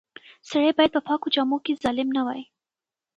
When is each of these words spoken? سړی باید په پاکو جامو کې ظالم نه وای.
سړی 0.49 0.71
باید 0.77 0.91
په 0.95 1.01
پاکو 1.07 1.27
جامو 1.35 1.57
کې 1.65 1.79
ظالم 1.83 2.09
نه 2.17 2.21
وای. 2.25 2.41